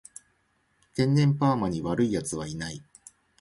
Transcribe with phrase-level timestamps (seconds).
[0.95, 2.83] 天然パーマに悪い奴はいない